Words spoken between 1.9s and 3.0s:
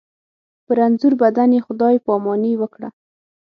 پاماني وکړه.